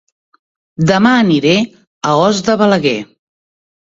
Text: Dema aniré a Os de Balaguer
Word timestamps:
Dema 0.91 1.09
aniré 1.25 1.51
a 2.11 2.15
Os 2.21 2.41
de 2.47 2.57
Balaguer 2.63 2.97